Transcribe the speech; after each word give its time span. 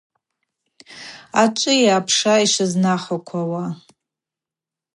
Ачӏвыйа 1.41 1.91
апша 1.97 2.33
йшвызнахаквауа? 2.43 3.65